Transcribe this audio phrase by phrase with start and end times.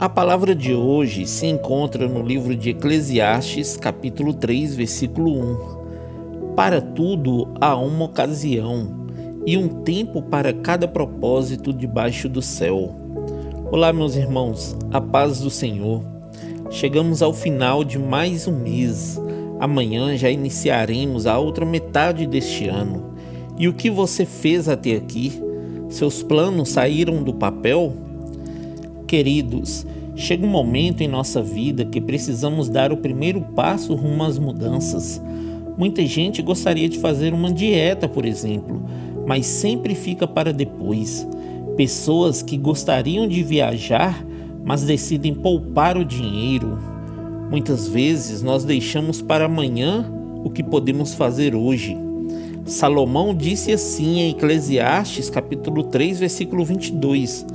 [0.00, 6.54] A palavra de hoje se encontra no livro de Eclesiastes, capítulo 3, versículo 1.
[6.54, 9.08] Para tudo há uma ocasião
[9.44, 12.94] e um tempo para cada propósito debaixo do céu.
[13.72, 16.00] Olá, meus irmãos, a paz do Senhor.
[16.70, 19.20] Chegamos ao final de mais um mês.
[19.58, 23.14] Amanhã já iniciaremos a outra metade deste ano.
[23.58, 25.42] E o que você fez até aqui?
[25.88, 28.06] Seus planos saíram do papel?
[29.08, 34.38] Queridos, chega um momento em nossa vida que precisamos dar o primeiro passo rumo às
[34.38, 35.18] mudanças.
[35.78, 38.84] Muita gente gostaria de fazer uma dieta, por exemplo,
[39.26, 41.26] mas sempre fica para depois.
[41.74, 44.22] Pessoas que gostariam de viajar,
[44.62, 46.78] mas decidem poupar o dinheiro.
[47.50, 50.04] Muitas vezes nós deixamos para amanhã
[50.44, 51.96] o que podemos fazer hoje.
[52.66, 57.46] Salomão disse assim em Eclesiastes capítulo 3, versículo 22: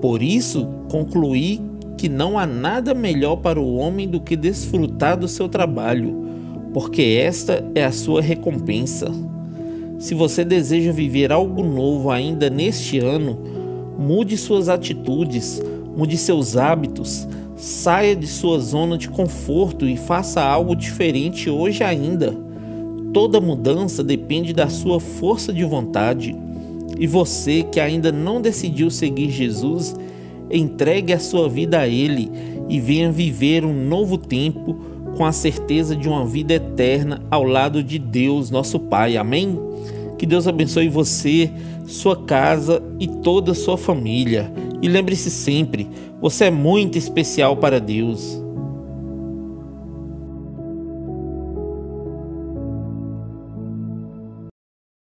[0.00, 1.60] por isso, concluí
[1.96, 6.16] que não há nada melhor para o homem do que desfrutar do seu trabalho,
[6.72, 9.10] porque esta é a sua recompensa.
[9.98, 13.36] Se você deseja viver algo novo ainda neste ano,
[13.98, 15.60] mude suas atitudes,
[15.96, 22.32] mude seus hábitos, saia de sua zona de conforto e faça algo diferente hoje ainda.
[23.12, 26.36] Toda mudança depende da sua força de vontade.
[26.98, 29.94] E você que ainda não decidiu seguir Jesus,
[30.50, 32.30] entregue a sua vida a Ele
[32.68, 34.74] e venha viver um novo tempo
[35.16, 39.16] com a certeza de uma vida eterna ao lado de Deus, nosso Pai.
[39.16, 39.58] Amém?
[40.18, 41.50] Que Deus abençoe você,
[41.86, 44.52] sua casa e toda a sua família.
[44.82, 45.88] E lembre-se sempre,
[46.20, 48.40] você é muito especial para Deus.